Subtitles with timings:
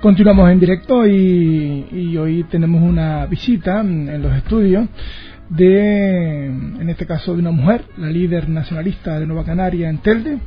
[0.00, 4.86] Continuamos en directo y, y, hoy tenemos una visita en los estudios
[5.48, 10.38] de, en este caso, de una mujer, la líder nacionalista de Nueva Canaria en Telde,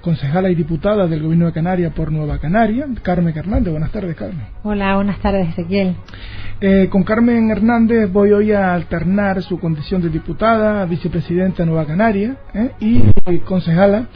[0.00, 3.72] concejala y diputada del Gobierno de Canarias por Nueva Canaria, Carmen Hernández.
[3.72, 4.46] Buenas tardes, Carmen.
[4.62, 5.96] Hola, buenas tardes, Ezequiel.
[6.60, 11.86] Eh, con Carmen Hernández voy hoy a alternar su condición de diputada, vicepresidenta de Nueva
[11.86, 14.06] Canaria eh, y concejala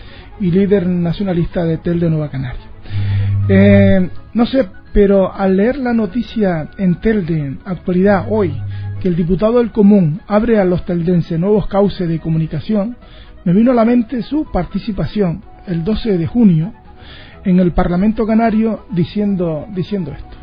[0.40, 2.62] y líder nacionalista de Telde de Nueva Canaria.
[3.48, 8.54] Eh, no sé, pero al leer la noticia en Telde, actualidad hoy,
[9.00, 12.96] que el diputado del Común abre a los teldenses nuevos cauces de comunicación,
[13.44, 16.72] me vino a la mente su participación el 12 de junio
[17.44, 20.37] en el Parlamento Canario diciendo, diciendo esto.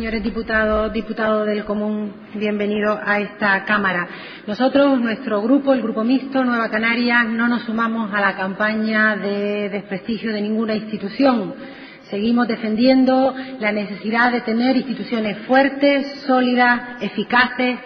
[0.00, 4.08] Señores diputados, diputados del Común, bienvenidos a esta Cámara.
[4.46, 9.68] Nosotros, nuestro grupo, el Grupo Mixto Nueva Canarias, no nos sumamos a la campaña de
[9.68, 11.52] desprestigio de ninguna institución.
[12.08, 17.78] Seguimos defendiendo la necesidad de tener instituciones fuertes, sólidas, eficaces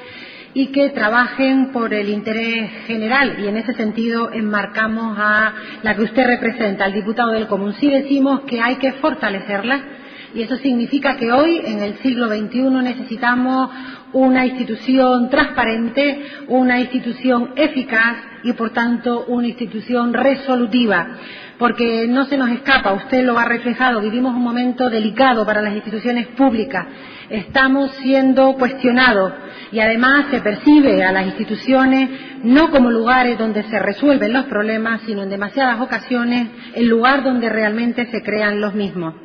[0.55, 3.41] y que trabajen por el interés general.
[3.41, 7.75] Y en ese sentido enmarcamos a la que usted representa, al diputado del Común.
[7.75, 10.04] Sí decimos que hay que fortalecerla
[10.35, 13.71] y eso significa que hoy, en el siglo XXI, necesitamos
[14.13, 21.07] una institución transparente, una institución eficaz y, por tanto, una institución resolutiva.
[21.57, 25.73] Porque no se nos escapa, usted lo ha reflejado, vivimos un momento delicado para las
[25.73, 26.85] instituciones públicas.
[27.31, 29.33] Estamos siendo cuestionados
[29.71, 32.11] y además se percibe a las instituciones
[32.43, 37.49] no como lugares donde se resuelven los problemas, sino en demasiadas ocasiones el lugar donde
[37.49, 39.24] realmente se crean los mismos.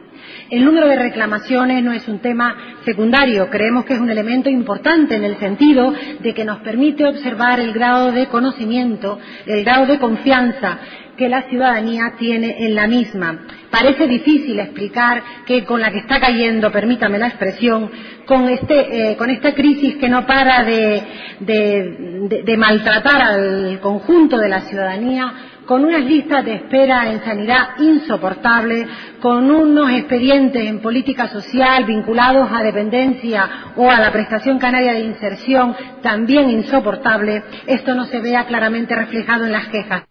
[0.50, 5.16] El número de reclamaciones no es un tema secundario, creemos que es un elemento importante
[5.16, 10.00] en el sentido de que nos permite observar el grado de conocimiento, el grado de
[10.00, 10.80] confianza
[11.18, 13.46] que la ciudadanía tiene en la misma.
[13.70, 17.92] Parece difícil explicar que con la que está cayendo, permítame la expresión,
[18.26, 25.49] con, este, eh, esta crisis que no para de maltratar al conjunto de la ciudadanía,
[25.69, 28.88] con unas listas de espera en sanidad insoportables,
[29.22, 35.02] con unos expedientes en política social vinculados a dependencia o a la prestación canaria de
[35.02, 40.06] inserción también insoportables, esto no se vea claramente reflejado en las quejas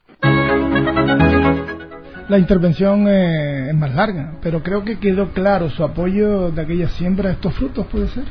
[2.28, 6.88] la intervención eh, es más larga, pero creo que quedó claro su apoyo de aquella
[6.88, 8.24] siembra de estos frutos, ¿puede ser?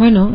[0.00, 0.32] Bueno,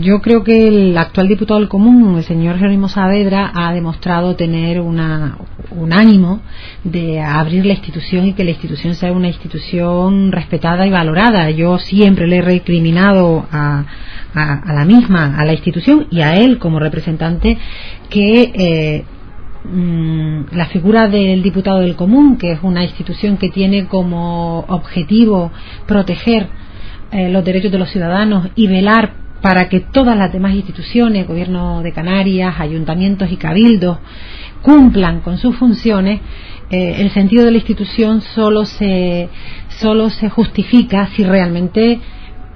[0.00, 4.80] yo creo que el actual diputado del Común, el señor Jerónimo Saavedra, ha demostrado tener
[4.80, 5.38] una,
[5.70, 6.40] un ánimo
[6.82, 11.48] de abrir la institución y que la institución sea una institución respetada y valorada.
[11.50, 13.84] Yo siempre le he recriminado a,
[14.34, 17.56] a, la misma, a la institución y a él como representante,
[18.10, 19.04] que eh,
[19.66, 25.50] Mm, la figura del diputado del común, que es una institución que tiene como objetivo
[25.86, 26.48] proteger
[27.14, 31.80] eh, los derechos de los ciudadanos y velar para que todas las demás instituciones, gobierno
[31.80, 33.98] de Canarias, ayuntamientos y cabildos,
[34.62, 36.20] cumplan con sus funciones,
[36.70, 39.28] eh, el sentido de la institución solo se,
[39.68, 42.00] solo se justifica si realmente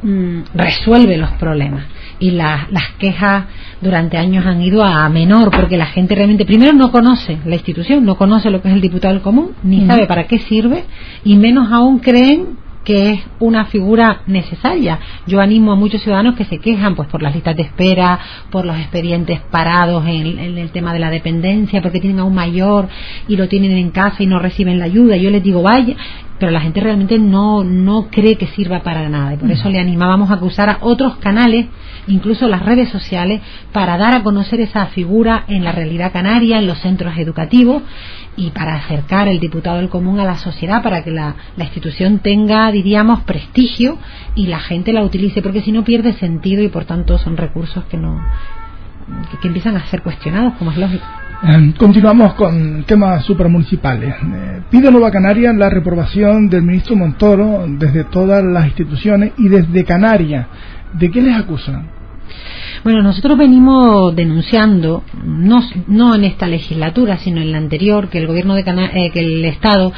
[0.03, 1.85] mm, resuelve los problemas.
[2.19, 2.67] Y las
[2.99, 3.45] quejas
[3.81, 8.05] durante años han ido a menor porque la gente realmente primero no conoce la institución,
[8.05, 10.83] no conoce lo que es el diputado del común, ni sabe para qué sirve
[11.23, 14.99] y menos aún creen que es una figura necesaria.
[15.27, 18.19] Yo animo a muchos ciudadanos que se quejan pues por las listas de espera,
[18.51, 22.35] por los expedientes parados en, en, el tema de la dependencia, porque tienen a un
[22.35, 22.89] mayor
[23.27, 25.17] y lo tienen en casa y no reciben la ayuda.
[25.17, 25.97] Yo les digo, vaya,
[26.39, 29.35] pero la gente realmente no, no cree que sirva para nada.
[29.35, 31.67] Y por eso le animábamos a que usara otros canales,
[32.07, 33.41] incluso las redes sociales,
[33.73, 37.83] para dar a conocer esa figura en la realidad canaria, en los centros educativos
[38.37, 42.21] y para acercar el diputado del común a la sociedad, para que la, la institución
[42.21, 43.99] tenga, diríamos, prestigio
[44.35, 47.85] y la gente la utilice, porque si no pierde sentido y por tanto son recursos
[47.85, 48.21] que no
[49.41, 51.07] que empiezan a ser cuestionados, como es lógico.
[51.41, 54.13] Em, continuamos con temas supramunicipales.
[54.13, 59.85] Eh, pide Nueva Canaria la reprobación del ministro Montoro desde todas las instituciones y desde
[59.85, 60.47] Canarias.
[60.95, 61.87] ¿De qué les acusan?
[62.85, 68.27] Bueno, nosotros venimos denunciando, no, no en esta legislatura, sino en la anterior, que el
[68.27, 69.93] gobierno de eh, que el Estado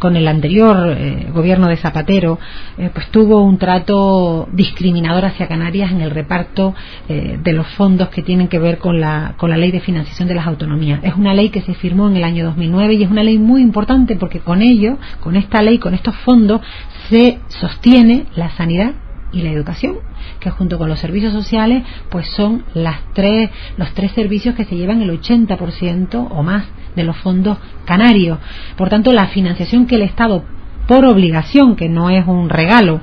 [0.00, 2.38] con el anterior eh, gobierno de Zapatero,
[2.76, 6.74] eh, pues tuvo un trato discriminador hacia Canarias en el reparto
[7.08, 10.34] de los fondos que tienen que ver con la, con la ley de financiación de
[10.34, 11.00] las autonomías.
[11.02, 13.62] Es una ley que se firmó en el año 2009 y es una ley muy
[13.62, 16.60] importante porque con ello, con esta ley, con estos fondos,
[17.08, 18.94] se sostiene la sanidad
[19.32, 19.96] y la educación,
[20.40, 24.76] que junto con los servicios sociales, pues son las tres, los tres servicios que se
[24.76, 26.64] llevan el 80% o más
[26.94, 28.38] de los fondos canarios.
[28.76, 30.44] Por tanto, la financiación que el Estado
[30.86, 33.00] por obligación, que no es un regalo,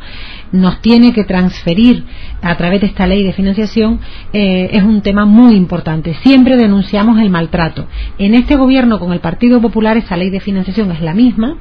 [0.51, 2.05] nos tiene que transferir
[2.41, 3.99] a través de esta ley de financiación
[4.31, 6.13] eh, es un tema muy importante.
[6.23, 7.87] Siempre denunciamos el maltrato.
[8.17, 11.57] En este gobierno con el Partido Popular esa ley de financiación es la misma,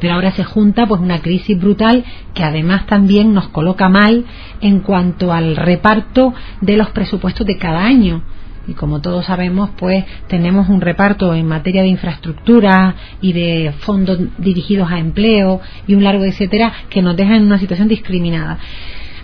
[0.00, 2.04] pero ahora se junta pues una crisis brutal
[2.34, 4.24] que además también nos coloca mal
[4.60, 8.22] en cuanto al reparto de los presupuestos de cada año.
[8.66, 14.18] Y como todos sabemos pues tenemos un reparto en materia de infraestructura y de fondos
[14.36, 18.58] dirigidos a empleo y un largo etcétera que nos deja en una situación discriminada.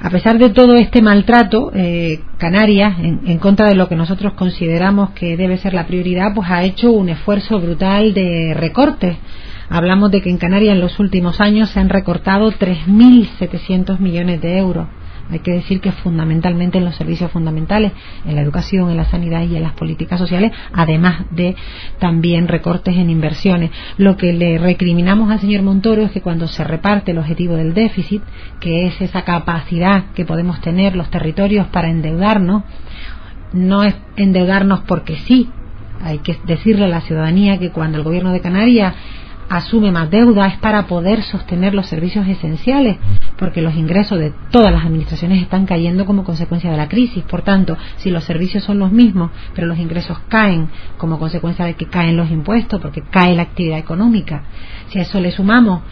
[0.00, 4.34] A pesar de todo este maltrato, eh, Canarias, en, en, contra de lo que nosotros
[4.34, 9.16] consideramos que debe ser la prioridad, pues ha hecho un esfuerzo brutal de recortes
[9.68, 14.58] Hablamos de que en Canarias en los últimos años se han recortado 3.700 millones de
[14.58, 14.86] euros.
[15.30, 17.92] Hay que decir que fundamentalmente en los servicios fundamentales,
[18.26, 21.56] en la educación, en la sanidad y en las políticas sociales, además de
[21.98, 23.70] también recortes en inversiones.
[23.96, 27.72] Lo que le recriminamos al señor Montoro es que cuando se reparte el objetivo del
[27.72, 28.22] déficit,
[28.60, 32.64] que es esa capacidad que podemos tener los territorios para endeudarnos,
[33.54, 35.48] no es endeudarnos porque sí.
[36.02, 38.94] Hay que decirle a la ciudadanía que cuando el gobierno de Canarias
[39.48, 42.98] asume más deuda es para poder sostener los servicios esenciales,
[43.36, 47.24] porque los ingresos de todas las administraciones están cayendo como consecuencia de la crisis.
[47.24, 50.68] Por tanto, si los servicios son los mismos, pero los ingresos caen
[50.98, 54.42] como consecuencia de que caen los impuestos, porque cae la actividad económica,
[54.88, 55.82] si a eso le sumamos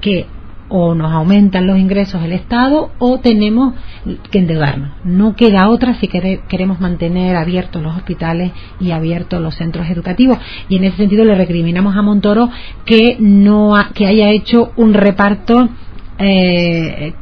[0.00, 0.26] que
[0.68, 3.74] o nos aumentan los ingresos del Estado o tenemos
[4.30, 4.90] que endeudarnos.
[5.04, 10.38] No queda otra si queremos mantener abiertos los hospitales y abiertos los centros educativos.
[10.68, 12.50] Y en ese sentido le recriminamos a Montoro
[12.84, 15.68] que no que haya hecho un reparto
[16.20, 17.14] eh,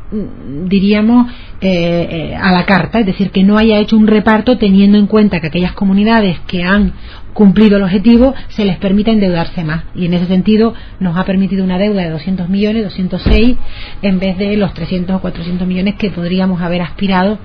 [0.65, 4.99] diríamos eh, eh, a la carta, es decir, que no haya hecho un reparto teniendo
[4.99, 6.93] en cuenta que aquellas comunidades que han
[7.33, 9.85] cumplido el objetivo se les permita endeudarse más.
[9.95, 13.57] Y en ese sentido nos ha permitido una deuda de 200 millones, 206,
[14.03, 17.39] en vez de los 300 o 400 millones que podríamos haber aspirado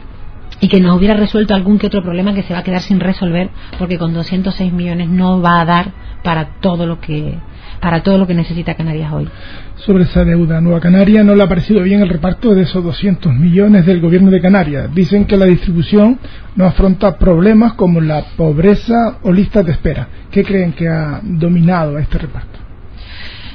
[0.61, 2.99] y que nos hubiera resuelto algún que otro problema que se va a quedar sin
[2.99, 5.91] resolver porque con 206 millones no va a dar
[6.23, 7.37] para todo lo que
[7.81, 9.27] para todo lo que necesita Canarias hoy.
[9.77, 13.33] Sobre esa deuda, Nueva Canaria no le ha parecido bien el reparto de esos 200
[13.33, 14.93] millones del gobierno de Canarias.
[14.93, 16.19] Dicen que la distribución
[16.55, 20.07] no afronta problemas como la pobreza o listas de espera.
[20.29, 22.60] ¿Qué creen que ha dominado este reparto?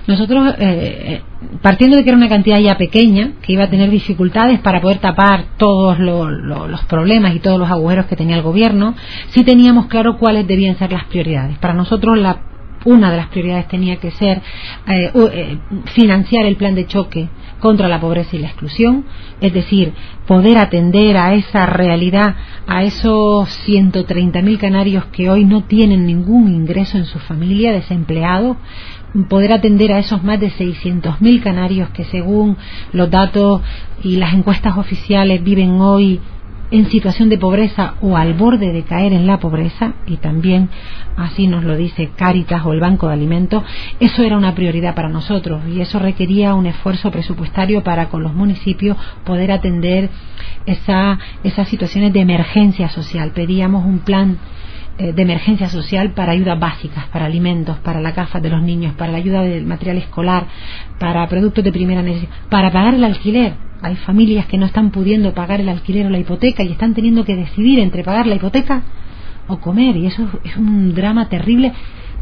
[0.07, 1.23] Nosotros, eh, eh,
[1.63, 4.99] partiendo de que era una cantidad ya pequeña, que iba a tener dificultades para poder
[4.99, 8.95] tapar todos los problemas y todos los agujeros que tenía el gobierno,
[9.29, 11.59] sí teníamos claro cuáles debían ser las prioridades.
[11.59, 12.39] Para nosotros la
[12.87, 14.41] una de las prioridades tenía que ser
[14.87, 17.29] eh, eh, financiar el plan de choque
[17.59, 19.05] contra la pobreza y la exclusión,
[19.41, 19.93] es decir,
[20.27, 22.37] poder atender a esa realidad,
[22.67, 28.57] a esos 130.000 canarios que hoy no tienen ningún ingreso en su familia, desempleados,
[29.25, 32.57] poder atender a esos más de 600.000 canarios que según
[32.93, 33.63] los datos
[34.03, 36.21] y las encuestas oficiales viven hoy
[36.71, 40.69] en situación de pobreza o al borde de caer en la pobreza, y también
[41.17, 43.63] así nos lo dice Cáritas o el Banco de Alimentos,
[44.01, 48.35] eso era una prioridad para nosotros y eso requería un esfuerzo presupuestario para con los
[48.35, 50.11] municipios poder atender
[50.67, 53.31] esa, esas situaciones de emergencia social.
[53.31, 54.39] Pedíamos un plan
[54.99, 58.95] eh, de emergencia social para ayudas básicas, para alimentos, para la CAFA de los niños,
[58.95, 60.47] para la ayuda del material escolar,
[60.99, 63.55] para productos de primera necesidad, para pagar el alquiler.
[63.83, 67.25] Hay familias que no están pudiendo pagar el alquiler o la hipoteca y están teniendo
[67.25, 68.83] que decidir entre pagar la hipoteca
[69.49, 71.73] o comer y eso es un drama terrible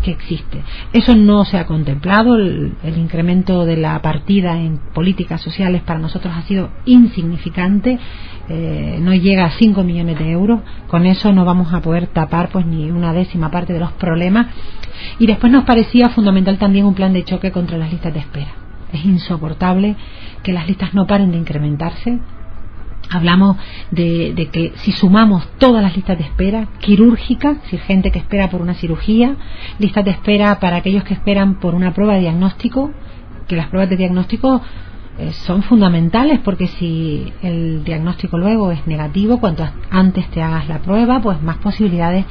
[0.05, 0.63] que existe.
[0.93, 6.35] Eso no se ha contemplado, el, incremento de la partida en políticas sociales para nosotros
[6.37, 7.99] ha sido insignificante,
[8.49, 12.51] eh, no llega a 5 millones de euros, con eso no vamos a poder tapar
[12.51, 14.49] pues ni una décima parte de los problemas
[15.19, 18.53] y después nos parecía fundamental también un plan de choque contra las listas de espera.
[18.93, 19.97] Es insoportable
[20.43, 22.21] que las listas no paren de incrementarse,
[23.11, 23.57] Hablamos
[23.91, 28.61] de, que si sumamos todas las listas de espera, quirúrgicas, si gente que espera por
[28.61, 29.37] una cirugía,
[29.79, 32.91] listas de espera para aquellos que esperan por una prueba de diagnóstico,
[33.47, 34.63] que las pruebas de diagnóstico
[35.19, 40.81] eh, son fundamentales porque si el diagnóstico luego es negativo, cuanto antes te hagas la
[40.81, 42.25] prueba, pues más posibilidades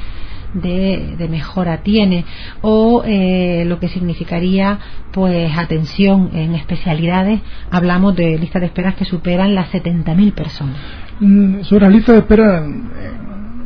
[0.54, 2.24] de, mejora tiene.
[2.60, 4.78] O eh, lo que significaría
[5.12, 7.40] pues atención en especialidades.
[7.70, 10.76] Hablamos de listas de esperas que superan las 70.000 personas.
[11.20, 13.12] Mm, sobre las listas de espera eh,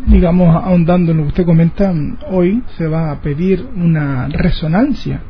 [0.06, 1.92] digamos ahondando en lo que usted comenta
[2.30, 5.20] hoy se va a pedir una resonancia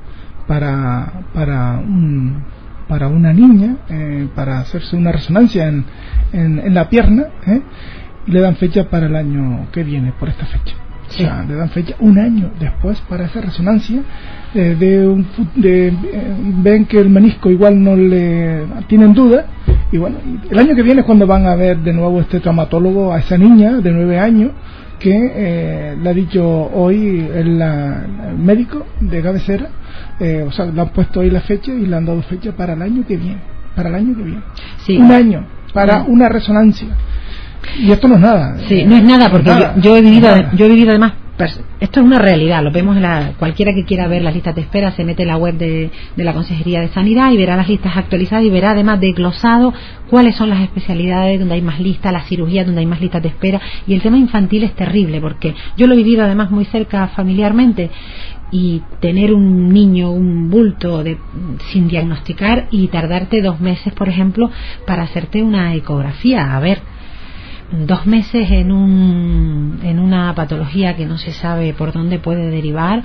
[0.46, 1.80] para para
[2.88, 5.84] para una niña eh, para hacerse una resonancia en,
[6.32, 7.26] en, la pierna
[8.26, 10.74] y le dan fecha para el año que viene por esta fecha
[11.08, 14.02] o sea, le dan fecha un año después para esa resonancia.
[14.54, 15.94] Eh, de, de eh,
[16.62, 19.46] ven que el menisco igual no le tienen duda.
[19.90, 20.18] Y bueno,
[20.50, 23.38] el año que viene es cuando van a ver de nuevo este traumatólogo a esa
[23.38, 24.52] niña de nueve años
[24.98, 27.62] que eh, le ha dicho hoy el,
[28.38, 29.68] médico de cabecera,
[30.46, 32.82] o sea, le han puesto hoy la fecha y le han dado fecha para el
[32.82, 33.40] año que viene.
[33.74, 34.42] Para el año que viene.
[34.88, 36.88] Un año para una resonancia.
[37.78, 38.56] Y esto no es nada.
[38.68, 39.50] Sí, no es nada porque
[39.80, 41.12] Yo, he vivido, yo he vivido además
[41.44, 44.62] esto es una realidad, lo vemos en la, cualquiera que quiera ver las listas de
[44.62, 47.96] espera se mete en la web de, la Consejería de Sanidad y verá las listas
[47.96, 49.72] actualizadas y verá además desglosado
[50.10, 53.28] cuáles son las especialidades donde hay más listas, las cirugías donde hay más listas de
[53.28, 57.06] espera y el tema infantil es terrible porque yo lo he vivido además muy cerca
[57.08, 57.90] familiarmente
[58.50, 61.18] y tener un niño, un bulto de,
[61.70, 64.50] sin diagnosticar y tardarte dos meses, por ejemplo,
[64.86, 66.56] para hacerte una ecografía.
[66.56, 66.80] A ver,
[67.70, 73.02] dos meses en, un, en una patología que no se sabe por dónde puede derivar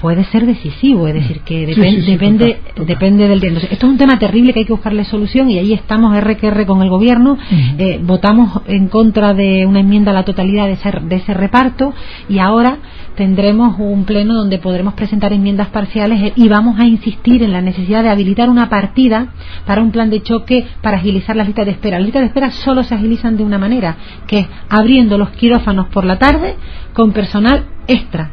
[0.00, 4.60] puede ser decisivo, es decir, que depende depende del esto es un tema terrible que
[4.60, 7.36] hay que buscarle solución y ahí estamos RQR con el gobierno,
[7.78, 11.92] eh, votamos en contra de una enmienda a la totalidad de ese, de ese reparto
[12.28, 12.78] y ahora
[13.14, 18.02] tendremos un pleno donde podremos presentar enmiendas parciales y vamos a insistir en la necesidad
[18.02, 19.28] de habilitar una partida
[19.66, 21.98] para un plan de choque para agilizar las listas de espera.
[21.98, 25.88] Las listas de espera solo se agilizan de una manera, que es abriendo los quirófanos
[25.88, 26.56] por la tarde
[26.94, 28.30] con personal extra,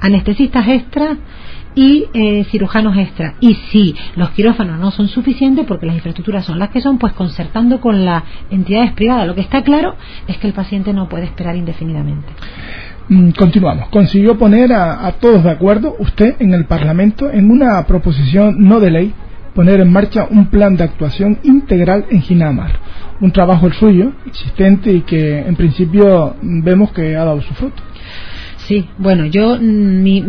[0.00, 1.16] anestesistas extra
[1.74, 3.34] y eh, cirujanos extra.
[3.40, 7.12] Y si los quirófanos no son suficientes, porque las infraestructuras son las que son, pues
[7.12, 9.26] concertando con las entidades privadas.
[9.26, 9.94] Lo que está claro
[10.26, 12.28] es que el paciente no puede esperar indefinidamente.
[13.08, 13.88] Mm, continuamos.
[13.88, 18.90] Consiguió poner a, todos de acuerdo, usted en el Parlamento, en una proposición no de
[18.90, 19.14] ley,
[19.54, 22.70] poner en marcha un plan de actuación integral en Ginamar.
[23.20, 27.82] Un trabajo el suyo, existente y que en principio vemos que ha dado su fruto.
[28.70, 30.20] Sí, bueno, yo mm, mi,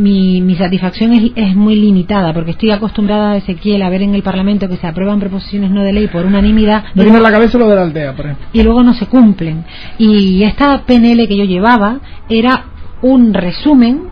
[0.41, 4.67] mi, satisfacción es, es, muy limitada porque estoy acostumbrada, Ezequiel, a ver en el Parlamento
[4.67, 6.85] que se aprueban proposiciones no de ley por unanimidad.
[6.95, 8.47] Me viene a la cabeza lo de la aldea, por ejemplo.
[8.51, 9.63] Y luego no se cumplen.
[9.99, 12.65] Y esta PNL que yo llevaba era
[13.03, 14.05] un resumen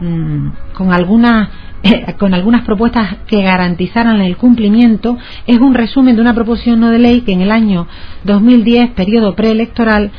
[0.00, 1.50] mm, con algunas
[1.84, 6.90] eh, con algunas propuestas que garantizaran el cumplimiento es un resumen de una proposición no
[6.90, 7.86] de ley que en el año
[8.24, 10.10] 2010 periodo preelectoral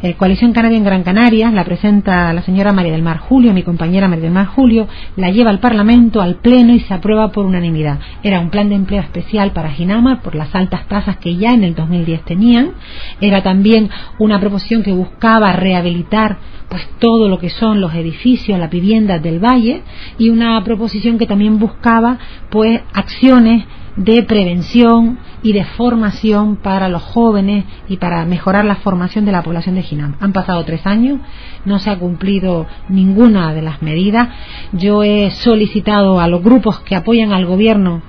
[0.00, 3.64] eh, Coalición Canaria en Gran Canaria, la presenta la señora María del Mar Julio, mi
[3.64, 4.86] compañera María del Mar Julio,
[5.16, 7.98] la lleva al Parlamento, al Pleno y se aprueba por unanimidad.
[8.22, 11.64] Era un plan de empleo especial para Ginamar por las altas tasas que ya en
[11.64, 12.74] el 2010 tenían.
[13.20, 13.90] Era también
[14.20, 16.38] una proposición que buscaba rehabilitar
[16.68, 19.82] pues todo lo que son los edificios, las viviendas del valle
[20.18, 22.18] y una proposición que también buscaba
[22.50, 23.64] pues acciones
[23.96, 29.42] de prevención y de formación para los jóvenes y para mejorar la formación de la
[29.42, 30.16] población de Ginam.
[30.20, 31.20] Han pasado tres años,
[31.64, 34.28] no se ha cumplido ninguna de las medidas.
[34.72, 38.02] Yo he solicitado a los grupos que apoyan al gobierno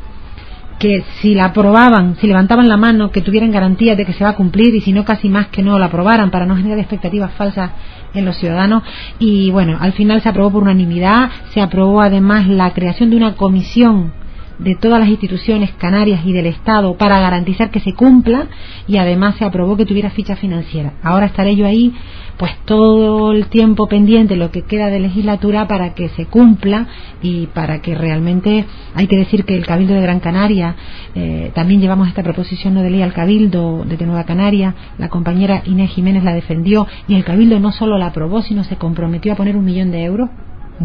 [0.80, 4.32] que si la aprobaban, si levantaban la mano, que tuvieran garantías de que se va
[4.32, 7.34] a cumplir y si no casi más que no la aprobaran para no generar expectativas
[7.34, 7.72] falsas
[8.14, 8.84] en los ciudadanos
[9.20, 13.36] y bueno, al final se aprobó por unanimidad, se aprobó además la creación de una
[13.36, 14.14] comisión
[14.60, 18.48] de todas las instituciones canarias y del Estado para garantizar que se cumpla
[18.88, 20.94] y además se aprobó que tuviera ficha financiera.
[21.02, 21.94] Ahora estaré yo ahí
[22.38, 26.88] pues todo el tiempo pendiente lo que queda de legislatura para que se cumpla
[27.22, 30.76] y para que realmente hay que decir que el Cabildo de Gran Canaria
[31.16, 35.64] eh, también llevamos esta proposición no de ley al Cabildo de Nueva Canaria la compañera
[35.66, 39.36] Inés Jiménez la defendió y el Cabildo no solo la aprobó sino se comprometió a
[39.36, 40.30] poner un millón de euros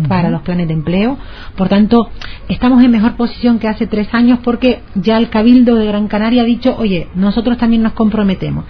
[0.08, 1.18] para los planes de empleo.
[1.56, 2.10] Por tanto,
[2.48, 6.42] estamos en mejor posición que hace tres años porque ya el Cabildo de Gran Canaria
[6.42, 8.64] ha dicho, oye, nosotros también nos comprometemos.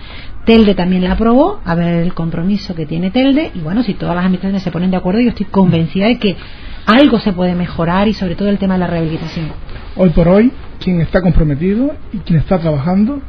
[0.44, 4.14] Telde también la aprobó, a ver el compromiso que tiene Telde, y bueno, si todas
[4.14, 6.36] las administraciones se ponen de acuerdo, yo estoy convencida de que
[6.86, 9.46] algo se puede mejorar y sobre todo el tema de la rehabilitación.
[9.96, 13.20] Hoy por hoy, quien está comprometido y quien está trabajando,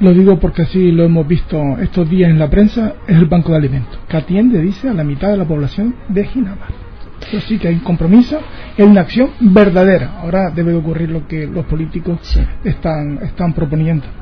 [0.00, 3.52] lo digo porque así lo hemos visto estos días en la prensa, es el Banco
[3.52, 6.91] de Alimentos, que atiende, dice, a la mitad de la población de Ginamar
[7.26, 8.40] Eso sí que hay un compromiso,
[8.76, 10.18] hay una acción verdadera.
[10.20, 12.18] Ahora debe ocurrir lo que los políticos
[12.64, 14.21] están, están proponiendo.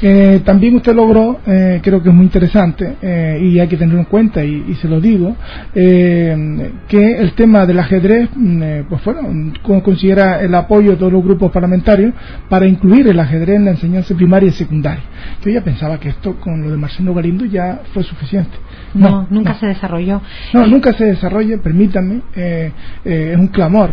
[0.00, 4.00] Eh, también usted logró, eh, creo que es muy interesante eh, y hay que tenerlo
[4.00, 5.36] en cuenta y, se lo digo,
[5.72, 9.52] que el tema del ajedrez, mm, pues bueno,
[9.82, 12.14] considera el apoyo de todos los grupos parlamentarios
[12.48, 15.04] para incluir el ajedrez en la enseñanza primaria y secundaria.
[15.44, 18.56] Yo ya pensaba que esto con lo de Marcelo Galindo ya fue suficiente.
[18.94, 20.20] No, nunca se desarrolló.
[20.52, 23.90] No, nunca se desarrolla, permítanme, es un clamor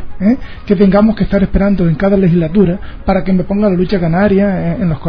[0.66, 4.76] que tengamos que estar esperando en cada legislatura para que me ponga la lucha canaria
[4.76, 5.00] en los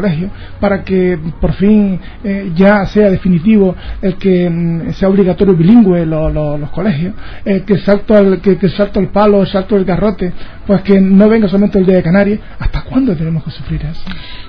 [0.61, 6.71] para que por fin eh, ya sea definitivo el que mm, sea obligatorio bilingüe los
[6.71, 7.15] colegios,
[7.45, 10.33] eh, que salto al que, salto el palo, salto el garrote,
[10.67, 12.41] pues que no venga solamente el día de Canarias.
[12.59, 14.03] ¿Hasta cuándo tenemos que sufrir eso?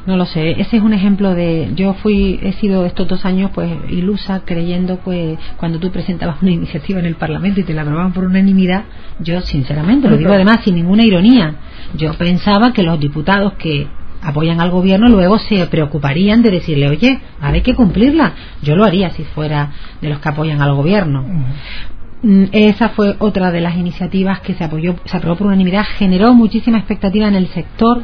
[0.06, 0.52] No lo sé.
[0.52, 1.72] Ese es un ejemplo de.
[1.76, 6.52] Yo fui, he sido estos dos años, pues ilusa, creyendo, pues cuando tú presentabas una
[6.52, 8.84] iniciativa en el Parlamento y te la aprobaban por unanimidad,
[9.20, 11.56] yo sinceramente lo digo además sin ninguna ironía.
[11.96, 13.88] Yo pensaba que los diputados que
[14.22, 18.34] apoyan al gobierno luego se preocuparían de decirle, oye, hay que cumplirla.
[18.62, 21.24] Yo lo haría si fuera de los que apoyan al gobierno.
[22.24, 26.34] Mm, esa fue otra de las iniciativas que se apoyó, se aprobó por unanimidad, generó
[26.34, 28.04] muchísima expectativa en el sector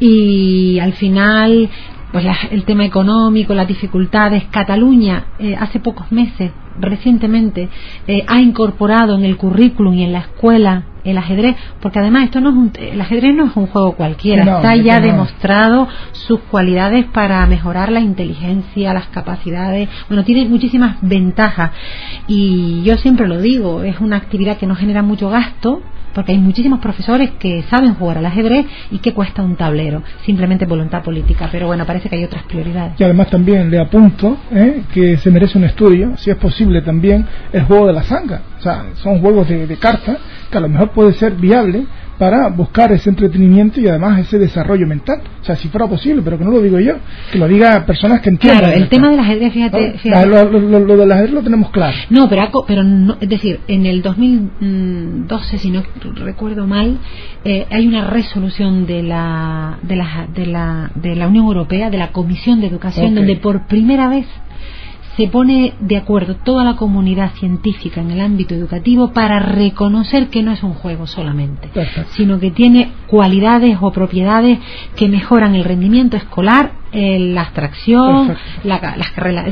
[0.00, 1.68] y al final
[2.10, 4.44] pues el tema económico, las dificultades.
[4.44, 7.68] Cataluña eh, hace pocos meses, recientemente,
[8.06, 12.40] eh, ha incorporado en el currículum y en la escuela el ajedrez, porque además esto
[12.40, 17.04] no es un, el ajedrez no es un juego cualquiera, está ya demostrado sus cualidades
[17.06, 21.70] para mejorar la inteligencia, las capacidades, bueno, tiene muchísimas ventajas.
[22.26, 25.82] Y yo siempre lo digo, es una actividad que no genera mucho gasto,
[26.14, 30.66] porque hay muchísimos profesores que saben jugar al ajedrez y que cuesta un tablero, simplemente
[30.66, 32.98] voluntad política, pero bueno, parece que hay otras prioridades.
[32.98, 34.82] Y además también le apunto ¿eh?
[34.92, 38.62] que se merece un estudio, si es posible también, el juego de la zanga, o
[38.62, 40.18] sea, son juegos de, de cartas
[40.50, 41.84] que a lo mejor puede ser viable
[42.18, 45.20] para buscar ese entretenimiento y además ese desarrollo mental.
[45.40, 46.94] O sea, si fuera posible, pero que no lo digo yo,
[47.32, 48.60] que lo diga personas que entiendan.
[48.60, 50.00] Claro, el tema del ajedrez, fíjate.
[50.26, 51.96] Lo, lo, del ajedrez lo tenemos claro.
[52.10, 55.82] No, pero, pero no, es decir, en el 2012, si no
[56.14, 56.98] recuerdo mal,
[57.44, 61.98] eh, hay una resolución de la, de, la, de, la, de la Unión Europea, de
[61.98, 64.26] la Comisión de Educación, donde por primera vez
[65.16, 70.42] se pone de acuerdo toda la comunidad científica en el ámbito educativo para reconocer que
[70.42, 71.70] no es un juego solamente,
[72.16, 74.58] sino que tiene cualidades o propiedades
[74.96, 79.46] que mejoran el rendimiento escolar la abstracción, la, las carreras.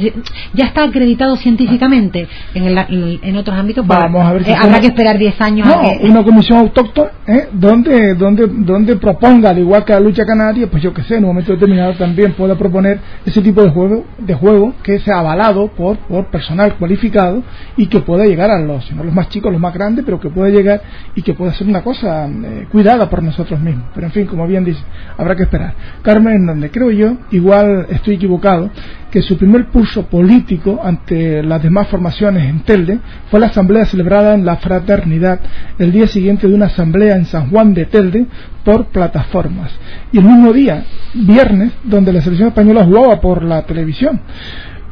[0.52, 3.86] Ya está acreditado científicamente en, el, en otros ámbitos.
[3.86, 5.66] Vamos a ver eh, habrá que esperar 10 años.
[5.66, 7.48] No, una comisión autóctona ¿eh?
[7.52, 11.24] donde, donde, donde proponga, al igual que la lucha canaria, pues yo que sé, en
[11.24, 15.68] un momento determinado también pueda proponer ese tipo de juego, de juego que sea avalado
[15.68, 17.42] por, por personal cualificado
[17.76, 20.28] y que pueda llegar a los, no los más chicos, los más grandes, pero que
[20.28, 20.82] pueda llegar
[21.14, 23.86] y que pueda ser una cosa eh, cuidada por nosotros mismos.
[23.94, 24.82] Pero en fin, como bien dice,
[25.16, 25.74] habrá que esperar.
[26.02, 28.70] Carmen, donde creo yo igual estoy equivocado,
[29.10, 32.98] que su primer pulso político ante las demás formaciones en Telde
[33.30, 35.40] fue la asamblea celebrada en la Fraternidad
[35.78, 38.26] el día siguiente de una asamblea en San Juan de Telde
[38.64, 39.70] por plataformas.
[40.12, 44.20] Y el mismo día, viernes, donde la selección española jugaba por la televisión.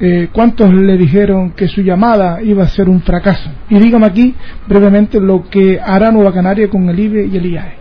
[0.03, 3.51] Eh, ¿Cuántos le dijeron que su llamada iba a ser un fracaso?
[3.69, 4.35] Y dígame aquí
[4.67, 7.80] brevemente lo que hará Nueva Canaria con el IBE y el IAE.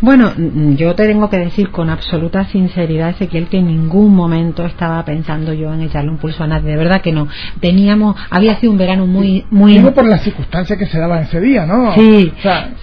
[0.00, 4.64] Bueno, mm, yo te tengo que decir con absoluta sinceridad, Ezequiel, que en ningún momento
[4.66, 6.70] estaba pensando yo en echarle un pulso a nadie.
[6.70, 7.28] De verdad que no.
[7.60, 9.74] Teníamos, había sido un verano muy, muy.
[9.74, 11.94] Digo por las circunstancias que se daban ese día, ¿no?
[11.94, 12.32] Sí,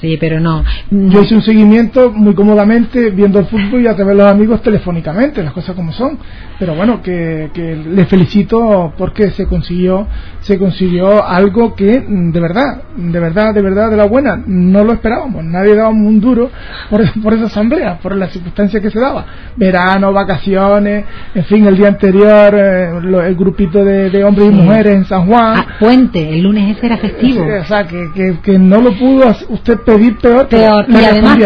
[0.01, 0.63] sí, pero no.
[0.89, 4.61] Yo hice un seguimiento muy cómodamente viendo el fútbol y a través de los amigos
[4.61, 6.17] telefónicamente, las cosas como son.
[6.57, 10.07] Pero bueno, que, que le felicito porque se consiguió,
[10.41, 14.83] se consiguió algo que mm, de verdad, de verdad, de verdad, de la buena, no
[14.83, 15.43] lo esperábamos.
[15.43, 16.49] Nadie daba un duro
[16.89, 19.25] por, esa asamblea, por las circunstancias que se daba.
[19.55, 22.89] Verano, vacaciones, en fin, el día anterior, eh,
[23.27, 25.57] el grupito de, hombres y mujeres en San Juan.
[25.57, 27.45] Ah, puente, el lunes ese era festivo.
[27.45, 30.85] o sea, que, que, no lo pudo usted pedir peor, peor.
[30.87, 31.37] y además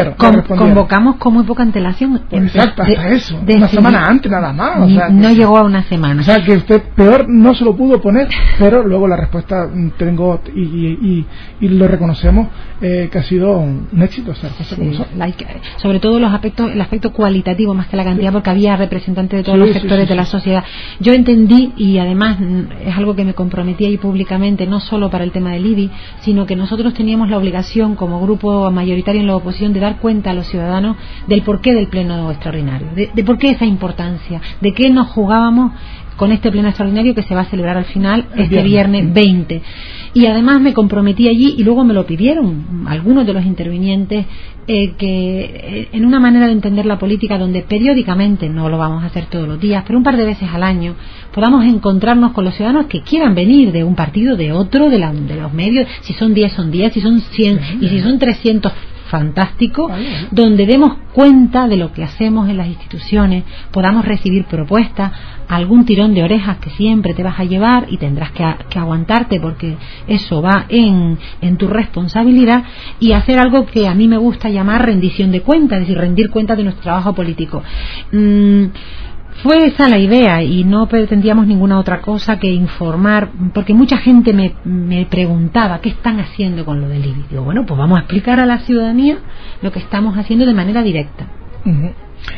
[0.48, 2.22] convocamos con muy poca antelación.
[2.32, 3.40] Exacto, hasta eso.
[3.48, 5.12] una semana antes nada más.
[5.12, 6.22] no llegó a una semana.
[6.22, 9.92] O sea, que usted peor no se lo pudo poner, pero luego la respuesta mm,
[9.98, 11.26] tengo y, y,
[11.60, 12.48] y, lo reconocemos
[12.82, 14.32] eh, que ha sido un, éxito.
[14.32, 14.50] O sea,
[15.78, 19.44] sobre todo los aspectos, el aspecto cualitativo más que la cantidad, porque había representantes de
[19.44, 20.64] todos los sectores de la sociedad.
[21.00, 22.38] Yo entendí, y además
[22.86, 25.90] es algo que me comprometí ahí públicamente, no solo para el tema del IBI,
[26.22, 30.32] sino que nosotros teníamos la obligación, como grupo mayoritario en la oposición, de dar cuenta
[30.32, 30.98] a los ciudadanos
[31.28, 35.72] del porqué del pleno extraordinario, de, de por qué esa importancia, de qué nos jugábamos
[36.20, 39.14] con este pleno extraordinario que se va a celebrar al final este viernes.
[39.14, 39.62] 20
[40.14, 44.26] Y además me comprometí allí y luego me lo pidieron algunos de los intervinientes
[44.68, 49.04] eh, que eh, en una manera de entender la política donde periódicamente, no lo vamos
[49.04, 50.96] a hacer todos los días, pero un par de veces al año,
[51.34, 55.36] podamos encontrarnos con los ciudadanos que quieran venir de un partido, de otro, de, de
[55.36, 58.72] los medios, si son 10 son 10, si son 100 y si son 300
[59.10, 59.90] fantástico,
[60.32, 65.12] donde demos cuenta de lo que hacemos en las instituciones, podamos recibir propuestas,
[65.48, 68.44] algún tirón de orejas que siempre te vas a llevar y tendrás que,
[68.80, 69.76] aguantarte porque
[70.08, 72.64] eso va en, en, tu responsabilidad
[73.00, 76.30] y hacer algo que a mí me gusta llamar rendición de cuentas, es decir, rendir
[76.30, 77.62] cuentas de nuestro trabajo político.
[78.12, 78.66] Mm,
[79.44, 84.34] fue esa la idea y no pretendíamos ninguna otra cosa que informar, porque mucha gente
[84.34, 87.26] me, me preguntaba qué están haciendo con lo del IBI.
[87.30, 89.18] Digo, bueno, pues vamos a explicar a la ciudadanía
[89.62, 91.28] lo que estamos haciendo de manera directa.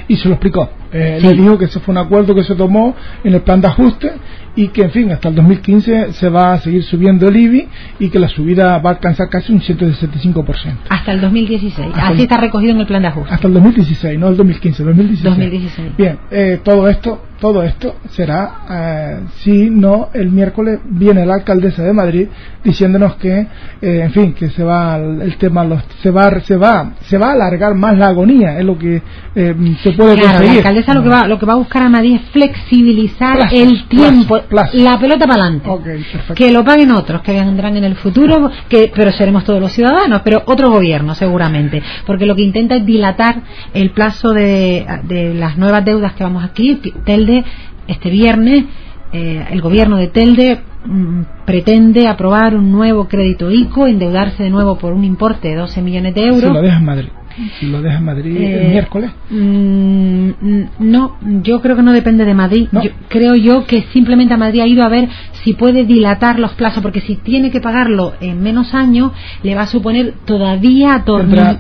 [0.07, 0.69] Y se lo explicó.
[0.91, 3.67] Eh, Le dijo que ese fue un acuerdo que se tomó en el plan de
[3.67, 4.11] ajuste
[4.55, 7.67] y que, en fin, hasta el 2015 se va a seguir subiendo el IBI
[7.99, 10.75] y que la subida va a alcanzar casi un 165%.
[10.89, 11.87] Hasta el 2016.
[11.95, 13.33] Así está recogido en el plan de ajuste.
[13.33, 15.23] Hasta el 2016, no el 2015, 2016.
[15.23, 15.97] 2016.
[15.97, 21.81] Bien, eh, todo esto todo esto será eh, si no el miércoles viene la alcaldesa
[21.81, 22.27] de Madrid
[22.63, 23.47] diciéndonos que
[23.81, 27.29] eh, en fin que se va el, tema los, se va se va se va
[27.29, 29.01] a alargar más la agonía es lo que
[29.33, 30.63] eh, se puede claro, conseguir.
[30.63, 33.87] la alcaldesa lo que va lo que va a buscar a Madrid es flexibilizar el
[33.87, 34.39] tiempo
[34.73, 35.69] la pelota para adelante
[36.35, 40.21] que lo paguen otros que vendrán en el futuro que pero seremos todos los ciudadanos
[40.23, 41.81] pero otro gobierno seguramente.
[42.05, 43.41] Porque lo que intenta es dilatar
[43.73, 46.79] el plazo de, de las nuevas deudas que vamos a adquirir
[47.87, 48.65] este viernes,
[49.13, 54.77] eh, el gobierno de Telde mm, pretende aprobar un nuevo crédito ICO, endeudarse de nuevo
[54.77, 56.53] por un importe de 12 millones de euros.
[56.53, 57.09] lo deja en Madrid
[57.61, 59.11] lo deja en Madrid el eh, miércoles?
[59.29, 60.29] Mm,
[60.79, 62.67] no, yo creo que no depende de Madrid.
[63.07, 65.09] creo yo que simplemente a Madrid ha ido a ver
[65.43, 69.11] si puede dilatar los plazos, porque si tiene que pagarlo en menos años,
[69.43, 71.03] le va a suponer todavía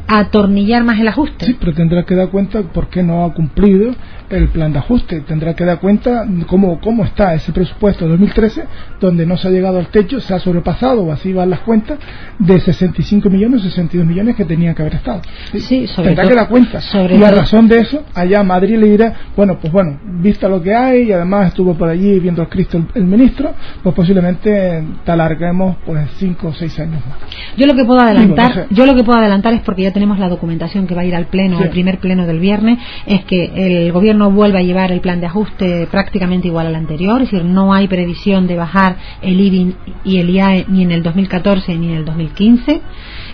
[0.07, 1.45] atornillar más el ajuste.
[1.45, 3.95] Sí, pero tendrá que dar cuenta por qué no ha cumplido
[4.37, 5.21] el plan de ajuste.
[5.21, 8.63] Tendrá que dar cuenta cómo, cómo está ese presupuesto de 2013,
[8.99, 11.99] donde no se ha llegado al techo, se ha sobrepasado, o así van las cuentas,
[12.39, 15.21] de 65 millones, 62 millones que tenía que haber estado.
[15.53, 16.79] Sí, sobre tendrá que dar cuenta.
[17.09, 20.73] y a razón de eso, allá Madrid le dirá, bueno, pues bueno, vista lo que
[20.73, 25.77] hay, y además estuvo por allí viendo a Cristo el, ministro, pues posiblemente te alarguemos
[25.85, 27.17] pues 5 o 6 años más.
[27.57, 30.29] Yo lo que puedo adelantar, yo lo que puedo adelantar es porque ya tenemos la
[30.29, 33.91] documentación que va a ir al pleno, al primer pleno del viernes, es que el
[33.91, 37.43] gobierno no vuelve a llevar el plan de ajuste prácticamente igual al anterior, es decir,
[37.43, 41.87] no hay previsión de bajar el IBI y el IAE ni en el 2014 ni
[41.87, 42.81] en el 2015,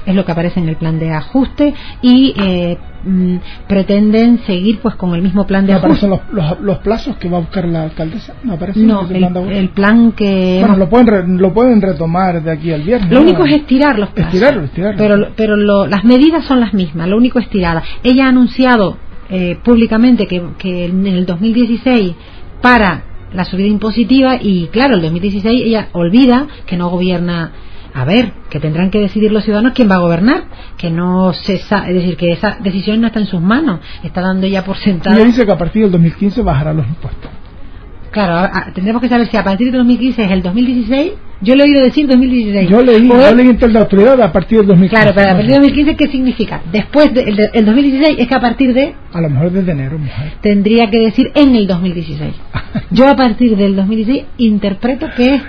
[0.06, 3.36] es lo que aparece en el plan de ajuste y eh, mm,
[3.68, 6.06] pretenden seguir pues con el mismo plan de ajuste.
[6.06, 8.36] aparecen los, los, plazos que va a buscar la alcaldesa?
[8.44, 9.02] ¿No aparecen no,
[9.50, 10.60] el, plan que...
[10.62, 13.12] Bueno, lo pueden, lo pueden retomar de aquí al viernes.
[13.12, 14.34] Lo único es estirar los plazos.
[14.34, 14.98] Estirarlo, estirarlo.
[14.98, 17.84] Pero, pero las medidas son las mismas, lo único es tirada.
[18.04, 18.96] Ella ha anunciado
[19.30, 22.16] eh, públicamente que, que en el 2016
[22.62, 27.52] para la subida impositiva y claro, el 2016 ella olvida que no gobierna
[27.94, 30.44] a ver, que tendrán que decidir los ciudadanos quién va a gobernar,
[30.78, 34.22] que no se sabe, es decir, que esa decisión no está en sus manos, está
[34.22, 35.20] dando ya por sentado.
[35.20, 37.32] Y dice que a partir del 2015 bajará los impuestos.
[38.12, 41.14] Claro, tendremos que saber si a partir de 2015 es el 2016.
[41.42, 42.70] Yo le he oído decir 2016.
[42.70, 44.96] Yo leí, yo leí en la autoridad a partir del 2015.
[44.96, 46.62] Claro, pero a partir de 2015, ¿qué significa?
[46.72, 48.96] Después del de, el 2016 es que a partir de.
[49.14, 50.34] A lo mejor desde enero, mujer.
[50.42, 52.34] Tendría que decir en el 2016.
[52.92, 55.40] Yo a partir del 2016 interpreto que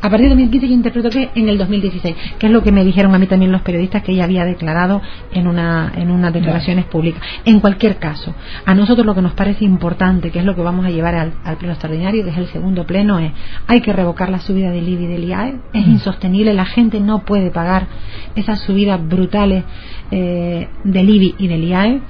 [0.00, 2.84] a partir de 2015 yo interpreto que en el 2016, que es lo que me
[2.84, 5.00] dijeron a mí también los periodistas que ella había declarado
[5.32, 7.22] en una en unas declaraciones públicas.
[7.44, 8.34] En cualquier caso,
[8.64, 11.32] a nosotros lo que nos parece importante, que es lo que vamos a llevar al,
[11.58, 13.32] pleno extraordinario, que es el segundo pleno, es
[13.66, 15.90] hay que revocar la subida del IBI y del IAE, es mm.
[15.90, 17.86] insostenible, la gente no puede pagar
[18.36, 19.64] esas subidas brutales
[20.10, 22.00] eh, del IBI y del IAE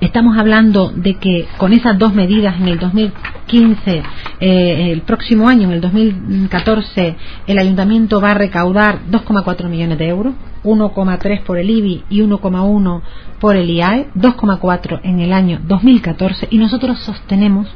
[0.00, 4.02] Estamos hablando de que con esas dos medidas en el 2015,
[4.40, 10.08] eh, el próximo año, en el 2014, el ayuntamiento va a recaudar 2,4 millones de
[10.08, 10.32] euros,
[10.64, 13.02] 1,3 por el IBI y 1,1
[13.40, 17.68] por el IAE, 2,4 en el año 2014 y nosotros sostenemos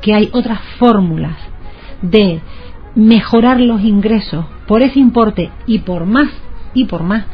[0.00, 1.36] que hay otras fórmulas
[2.00, 2.42] de
[2.94, 6.28] mejorar los ingresos por ese importe y por más
[6.74, 7.24] y por más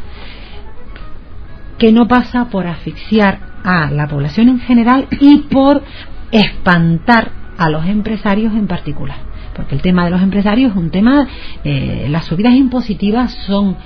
[1.77, 5.83] que no pasa por asfixiar a la población en general y por
[6.31, 9.17] espantar a los empresarios en particular.
[9.55, 11.27] Porque el tema de los empresarios es un tema,
[11.65, 13.77] eh, las subidas impositivas son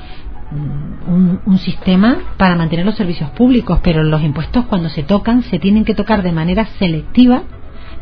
[1.08, 5.58] un, un, sistema para mantener los servicios públicos, pero los impuestos cuando se tocan se
[5.58, 7.42] tienen que tocar de manera selectiva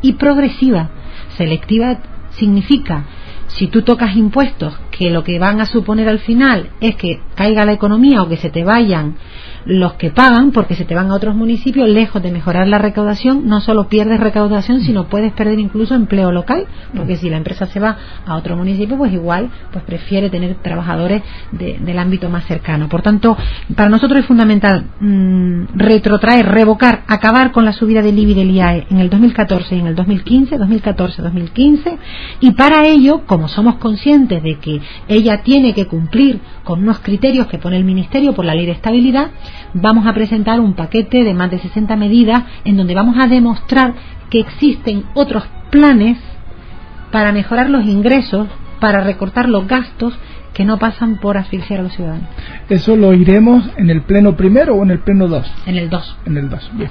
[0.02, 0.90] y progresiva.
[1.38, 1.98] Selectiva
[2.32, 3.04] significa,
[3.46, 7.64] si tú tocas impuestos que lo que van a suponer al final es que caiga
[7.64, 9.16] la economía o que se te vayan
[9.66, 13.48] los que pagan porque se te van a otros municipios lejos de mejorar la recaudación
[13.48, 17.80] no solo pierdes recaudación sino puedes perder incluso empleo local porque si la empresa se
[17.80, 22.88] va a otro municipio pues igual pues prefiere tener trabajadores del ámbito más cercano.
[22.88, 23.36] Por tanto
[23.74, 28.86] para nosotros es fundamental mm, retrotraer revocar acabar con la subida del IBI del IAE
[28.90, 31.98] en el 2014 y en el 2015 2014 2015
[32.40, 37.46] y para ello como somos conscientes de que ella tiene que cumplir con unos criterios
[37.46, 39.30] que pone el ministerio por la ley de estabilidad
[39.74, 43.94] vamos a presentar un paquete de más de 60 medidas en donde vamos a demostrar
[44.30, 46.18] que existen otros planes
[47.10, 48.48] para mejorar los ingresos,
[48.80, 50.14] para recortar los gastos
[50.52, 52.28] que no pasan por asfixiar a los ciudadanos.
[52.68, 55.52] ¿Eso lo iremos en el pleno primero o en el pleno 2?
[55.66, 56.16] En el 2.
[56.26, 56.90] En el 2, bien.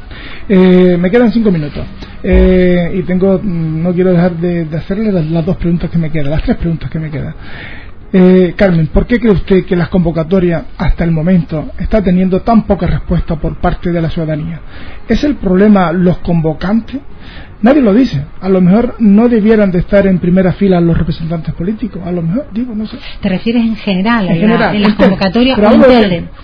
[0.50, 1.86] Eh, me quedan cinco minutos.
[2.22, 6.32] Eh, y tengo, no quiero dejar de, hacerle las, las, dos preguntas que me quedan,
[6.32, 7.36] las tres preguntas que me quedan.
[8.16, 12.68] Eh, Carmen, ¿por qué cree usted que las convocatorias hasta el momento está teniendo tan
[12.68, 14.62] poca respuesta por parte de la ciudadanía?
[15.08, 17.02] ¿Es el problema los convocantes?
[17.64, 18.22] Nadie lo dice.
[18.42, 22.02] A lo mejor no debieran de estar en primera fila los representantes políticos.
[22.06, 22.98] A lo mejor, digo, no sé.
[23.22, 24.28] ¿Te refieres en general?
[24.28, 25.58] En, general, en las convocatorias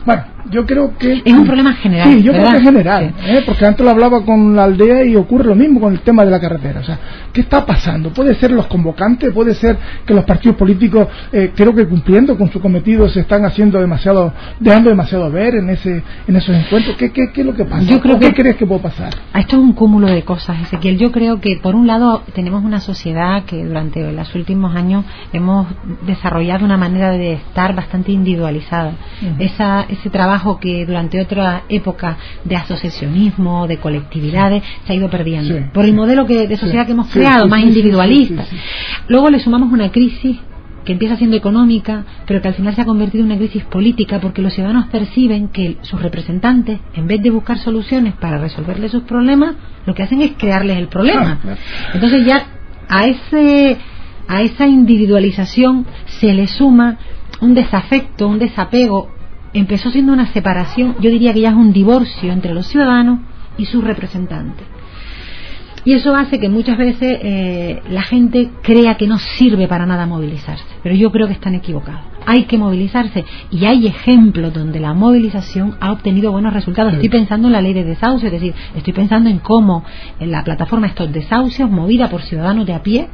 [0.05, 1.21] Bueno, yo creo que...
[1.25, 2.07] Es un problema general.
[2.07, 3.13] Sí, yo creo que es general.
[3.25, 3.43] ¿eh?
[3.45, 6.31] Porque antes lo hablaba con la aldea y ocurre lo mismo con el tema de
[6.31, 6.79] la carretera.
[6.79, 6.97] O sea,
[7.33, 8.11] ¿qué está pasando?
[8.11, 12.49] Puede ser los convocantes, puede ser que los partidos políticos, eh, creo que cumpliendo con
[12.49, 16.95] su cometido, se están haciendo demasiado, dejando demasiado ver en ese en esos encuentros.
[16.95, 17.83] ¿Qué, qué, qué es lo que pasa?
[17.83, 19.13] Yo creo ¿Qué crees que puede pasar?
[19.33, 20.97] Esto es un cúmulo de cosas, Ezequiel.
[20.97, 25.67] Yo creo que, por un lado, tenemos una sociedad que durante los últimos años hemos
[26.05, 28.93] desarrollado una manera de estar bastante individualizada.
[29.39, 35.71] Esa, ese trabajo que durante otra época de asociacionismo, de colectividades, se ha ido perdiendo.
[35.73, 38.45] Por el modelo que, de sociedad que hemos creado, más individualista.
[39.07, 40.37] Luego le sumamos una crisis
[40.89, 44.19] que empieza siendo económica, pero que al final se ha convertido en una crisis política
[44.19, 49.03] porque los ciudadanos perciben que sus representantes, en vez de buscar soluciones para resolverles sus
[49.03, 49.53] problemas,
[49.85, 51.37] lo que hacen es crearles el problema.
[51.45, 51.55] Ah,
[51.93, 52.43] Entonces ya
[52.89, 53.77] a ese
[54.27, 56.97] a esa individualización se le suma
[57.39, 59.11] un desafecto, un desapego.
[59.53, 63.19] Empezó siendo una separación, yo diría que ya es un divorcio entre los ciudadanos
[63.59, 64.65] y sus representantes.
[65.85, 70.05] Y eso hace que muchas veces eh, la gente crea que no sirve para nada
[70.05, 74.93] movilizarse, pero yo creo que están equivocados hay que movilizarse y hay ejemplos donde la
[74.93, 76.93] movilización ha obtenido buenos resultados.
[76.93, 79.83] Estoy pensando en la ley de desahucio, es decir, estoy pensando en cómo
[80.19, 83.07] en la plataforma estos desahucios movida por ciudadanos de a pie.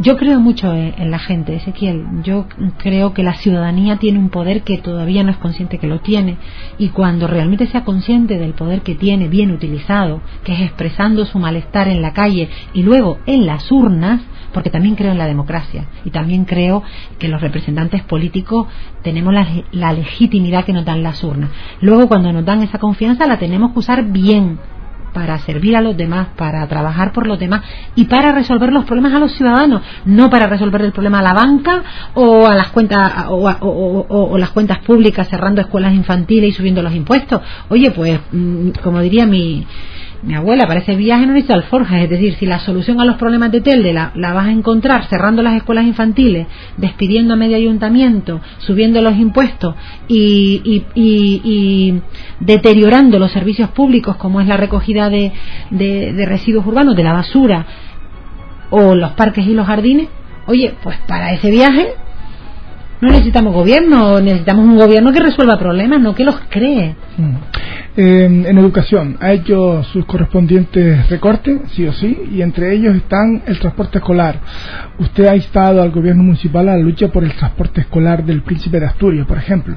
[0.00, 2.04] Yo creo mucho en, la gente, Ezequiel.
[2.24, 6.00] Yo creo que la ciudadanía tiene un poder que todavía no es consciente que lo
[6.00, 6.36] tiene
[6.76, 11.38] y cuando realmente sea consciente del poder que tiene bien utilizado, que es expresando su
[11.38, 14.20] malestar en la calle y luego en las urnas,
[14.52, 16.82] porque también creo en la democracia y también creo
[17.18, 18.66] que los representantes políticos
[19.02, 19.34] tenemos
[19.72, 21.50] la, legitimidad que nos dan las urnas.
[21.80, 24.58] Luego, cuando nos dan esa confianza, la tenemos que usar bien
[25.12, 27.60] para servir a los demás, para trabajar por los demás
[27.94, 31.34] y para resolver los problemas a los ciudadanos, no para resolver el problema a la
[31.34, 31.82] banca
[32.14, 33.46] o a las cuentas o,
[34.08, 37.42] o las cuentas públicas cerrando escuelas infantiles y subiendo los impuestos.
[37.68, 39.66] Oye, pues mm, como diría mi
[40.22, 43.16] mi abuela para ese viaje no necesita alforjas, es decir, si la solución a los
[43.16, 48.40] problemas de Telde la, vas a encontrar cerrando las escuelas infantiles, despidiendo a medio ayuntamiento,
[48.58, 49.74] subiendo los impuestos
[50.06, 50.84] y,
[52.40, 55.32] deteriorando los servicios públicos como es la recogida de,
[55.70, 57.66] de residuos urbanos, de la basura
[58.70, 60.08] o los parques y los jardines,
[60.46, 61.94] oye, pues para ese viaje
[63.02, 66.94] no necesitamos gobierno, necesitamos un gobierno que resuelva problemas, no que los cree.
[67.18, 67.34] Mm.
[67.96, 73.58] En educación, ha hecho sus correspondientes recortes, sí o sí, y entre ellos están el
[73.58, 74.40] transporte escolar.
[74.98, 78.80] Usted ha instado al gobierno municipal a la lucha por el transporte escolar del Príncipe
[78.80, 79.76] de Asturias, por ejemplo.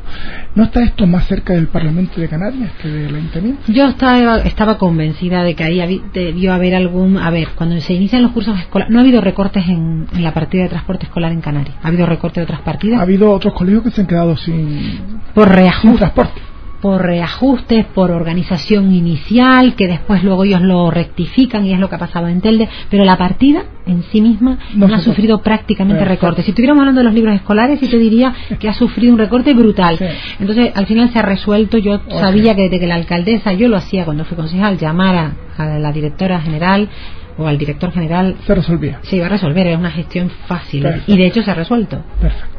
[0.56, 3.64] ¿No está esto más cerca del Parlamento de Canarias que del Ayuntamiento?
[3.68, 7.18] Yo estaba, estaba convencida de que ahí debió haber algún.
[7.18, 10.64] A ver, cuando se inician los cursos escolares, no ha habido recortes en, la partida
[10.64, 11.76] de transporte escolar en Canarias.
[11.84, 13.02] ¿Ha habido recortes de otras partidas?
[13.02, 15.00] habido otros colegios que se han quedado sin,
[15.34, 16.55] por reajuste, transporte.
[16.86, 21.96] Por reajustes, por organización inicial, que después luego ellos lo rectifican y es lo que
[21.96, 26.46] ha pasado en Telde, pero la partida en sí misma no, ha sufrido prácticamente recortes.
[26.46, 29.56] Si estuviéramos hablando de los libros escolares, sí te diría que ha sufrido un recorte
[29.56, 29.98] brutal.
[30.40, 31.80] Entonces, al final se ha resuelto.
[31.80, 35.80] Yo sabía que desde que la alcaldesa, yo lo hacía cuando fui concejal, llamara a
[35.80, 36.88] la directora general
[37.40, 39.00] o al director general se resolvía.
[39.02, 42.04] Se iba a resolver, era una gestión fácil y de hecho se ha resuelto.
[42.22, 42.55] Perfecto.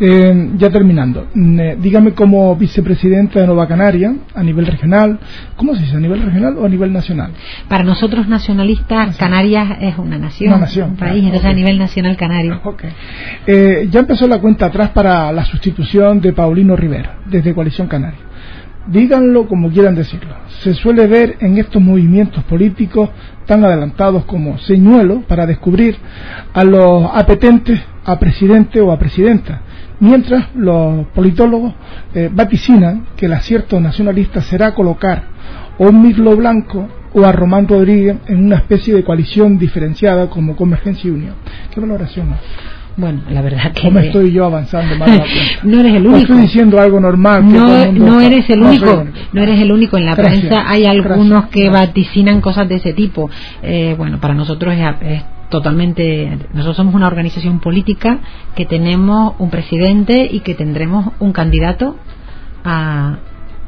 [0.00, 5.18] Eh, ya terminando, mm, eh, dígame como vicepresidenta de Nueva Canaria, a nivel regional,
[5.56, 5.96] ¿cómo se dice?
[5.96, 7.32] ¿A nivel regional o a nivel nacional?
[7.68, 12.16] Para nosotros nacionalistas, Canarias es una nación, una nación un país, entonces a nivel nacional
[12.16, 12.60] canario.
[12.68, 12.90] Okay.
[13.46, 18.27] Eh, ya empezó la cuenta atrás para la sustitución de Paulino Rivera, desde Coalición Canaria.
[18.88, 20.34] Díganlo como quieran decirlo.
[20.62, 23.10] Se suele ver en estos movimientos políticos
[23.44, 25.96] tan adelantados como señuelo para descubrir
[26.54, 29.60] a los apetentes a presidente o a presidenta,
[30.00, 31.74] mientras los politólogos
[32.14, 35.24] eh, vaticinan que el acierto nacionalista será colocar
[35.78, 40.56] o un Mirlo Blanco o a Román Rodríguez en una especie de coalición diferenciada como
[40.56, 41.34] Convergencia y Unión.
[41.70, 42.28] ¿Qué valoración
[42.98, 43.82] Bueno, la verdad que...
[43.82, 45.08] ¿Cómo estoy yo avanzando más
[45.62, 46.22] no eres el único.
[46.22, 47.46] estoy diciendo algo normal.
[47.50, 49.06] no, no eres el único.
[49.32, 49.96] No, eres el único.
[49.96, 53.30] En la prensa hay algunos que vaticinan cosas de ese tipo.
[53.62, 58.18] Eh, bueno, para nosotros es totalmente nosotros somos una organización política
[58.54, 61.96] que tenemos un presidente y que tendremos un candidato
[62.64, 63.18] a,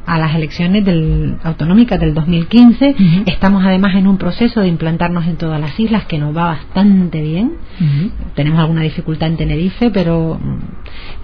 [0.06, 2.96] a las elecciones del, autonómicas del 2015.
[3.26, 7.20] Estamos además en un proceso de implantarnos en todas las islas que nos va bastante
[7.22, 7.52] bien.
[8.34, 10.58] Tenemos alguna dificultad en Tenerife, pero mm,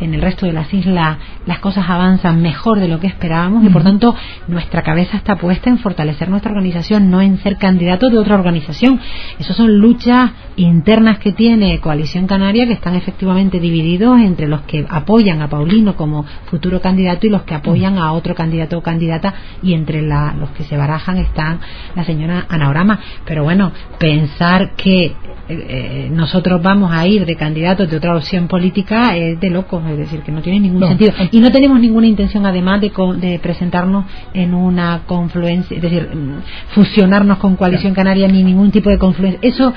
[0.00, 3.68] en el resto de las islas las cosas avanzan mejor de lo que esperábamos y
[3.68, 4.14] por tanto
[4.48, 9.00] nuestra cabeza está puesta en fortalecer nuestra organización, no en ser candidatos de otra organización.
[9.38, 14.86] Esas son luchas internas que tiene Coalición Canaria que están efectivamente divididos entre los que
[14.88, 19.74] apoyan a Paulino como futuro candidato y los que apoyan a otro candidato candidata y
[19.74, 21.60] entre los que se barajan están
[21.94, 22.98] la señora Anaorama.
[23.24, 25.14] Pero bueno, pensar que eh,
[25.48, 29.98] eh, nosotros vamos a ir de candidatos de otra opción política es de locos, es
[29.98, 31.12] decir, que no tiene ningún sentido.
[31.30, 36.74] Y no tenemos ninguna intención además de, de presentarnos en una confluencia, es decir, mm,
[36.74, 39.40] fusionarnos con Coalición Canaria ni ningún tipo de confluencia.
[39.42, 39.72] Eso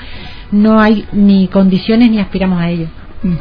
[0.52, 2.86] no hay ni condiciones ni aspiramos a ello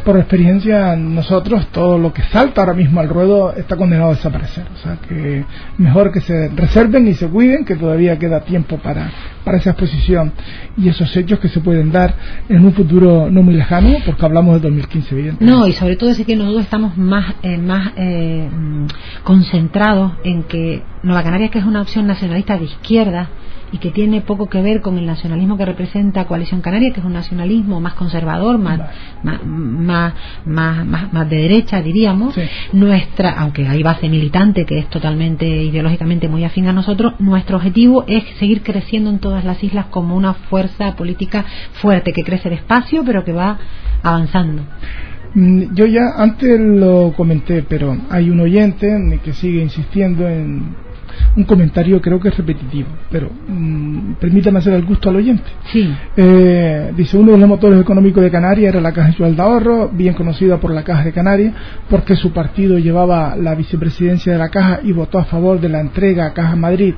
[0.03, 4.65] por experiencia nosotros todo lo que salta ahora mismo al ruedo está condenado a desaparecer.
[4.73, 5.45] O sea que
[5.77, 9.09] mejor que se reserven y se cuiden que todavía queda tiempo para
[9.43, 10.33] para esa exposición
[10.77, 12.13] y esos hechos que se pueden dar
[12.49, 15.45] en un futuro no muy lejano porque hablamos de 2015 evidentemente.
[15.45, 18.49] No y sobre todo es que nosotros estamos más eh, más eh,
[19.23, 23.29] concentrados en que Nueva Canarias que es una opción nacionalista de izquierda
[23.71, 27.05] y que tiene poco que ver con el nacionalismo que representa Coalición Canaria, que es
[27.05, 28.79] un nacionalismo más conservador, más,
[29.23, 30.13] más,
[30.45, 32.35] más, más, de derecha, diríamos.
[32.73, 38.05] Nuestra, aunque hay base militante que es totalmente ideológicamente muy afín a nosotros, nuestro objetivo
[38.07, 43.03] es seguir creciendo en todas las islas como una fuerza política fuerte, que crece despacio,
[43.05, 43.57] pero que va
[44.03, 44.63] avanzando.
[45.35, 50.88] Mm, yo ya antes lo comenté, pero hay un oyente que sigue insistiendo en
[51.35, 55.49] un comentario creo que es repetitivo, pero mmm, permítame hacer el gusto al oyente.
[55.71, 55.89] Sí.
[56.17, 59.89] Eh, dice, uno de los motores económicos de Canarias era la Caja Nacional de Ahorro,
[59.89, 61.53] bien conocida por la Caja de Canarias,
[61.89, 65.79] porque su partido llevaba la vicepresidencia de la Caja y votó a favor de la
[65.79, 66.93] entrega a Caja Madrid.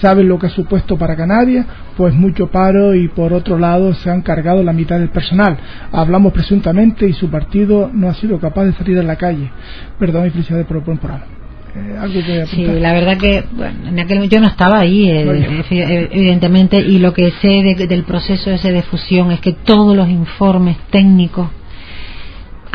[0.00, 1.66] ¿Saben lo que ha supuesto para Canarias?
[1.96, 5.56] Pues mucho paro y por otro lado se han cargado la mitad del personal.
[5.92, 9.50] Hablamos presuntamente y su partido no ha sido capaz de salir a la calle.
[9.98, 11.43] Perdón y felicidades por el buen programa.
[11.76, 16.78] Eh, sí, la verdad que bueno, en aquel yo no estaba ahí, eh, eh, evidentemente,
[16.78, 17.48] y lo que sé
[17.88, 21.48] del proceso ese de fusión es que todos los informes técnicos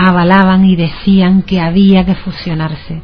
[0.07, 3.01] avalaban y decían que había que fusionarse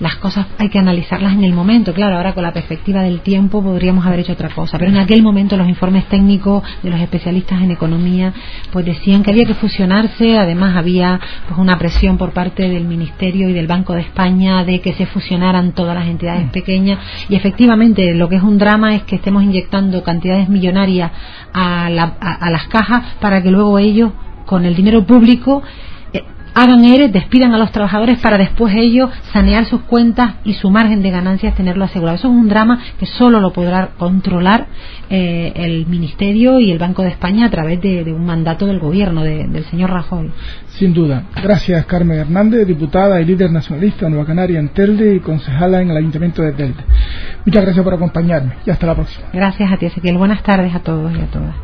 [0.00, 1.92] las cosas hay que analizarlas en el momento.
[1.92, 5.22] Claro, ahora con la perspectiva del tiempo podríamos haber hecho otra cosa, pero en aquel
[5.22, 8.32] momento los informes técnicos de los especialistas en economía
[8.72, 13.48] pues decían que había que fusionarse, además había pues una presión por parte del Ministerio
[13.48, 16.50] y del Banco de España de que se fusionaran todas las entidades mm.
[16.50, 21.10] pequeñas y efectivamente lo que es un drama es que estemos inyectando cantidades millonarias
[21.52, 24.12] a, a las cajas para que luego ellos
[24.46, 25.62] con el dinero público
[26.58, 31.02] hagan ERE, despidan a los trabajadores para después ellos sanear sus cuentas y su margen
[31.02, 32.16] de ganancias tenerlo asegurado.
[32.16, 34.66] Eso es un drama que solo lo podrá controlar
[35.08, 39.22] eh, el Ministerio y el Banco de España a través de, un mandato del gobierno
[39.22, 40.30] del señor Rajoy.
[40.78, 41.24] Sin duda.
[41.40, 45.90] Gracias, Carmen Hernández, diputada y líder nacionalista de Nueva Canaria en Telde y concejala en
[45.90, 46.82] el Ayuntamiento de Telde.
[47.44, 49.28] Muchas gracias por acompañarme y hasta la próxima.
[49.32, 50.18] Gracias a ti, Ezequiel.
[50.18, 51.54] Buenas tardes a todos y a todas.